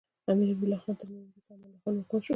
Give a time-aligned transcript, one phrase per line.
[0.25, 2.29] د امیر حبیب الله خان تر مړینې وروسته امان الله خان واکمن شو.